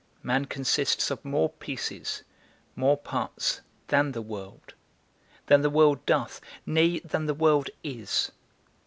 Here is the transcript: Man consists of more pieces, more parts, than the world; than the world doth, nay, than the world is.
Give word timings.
Man 0.23 0.45
consists 0.45 1.11
of 1.11 1.23
more 1.23 1.51
pieces, 1.51 2.23
more 2.75 2.97
parts, 2.97 3.61
than 3.89 4.13
the 4.13 4.21
world; 4.23 4.73
than 5.45 5.61
the 5.61 5.69
world 5.69 6.03
doth, 6.07 6.41
nay, 6.65 6.97
than 7.01 7.27
the 7.27 7.35
world 7.35 7.69
is. 7.83 8.31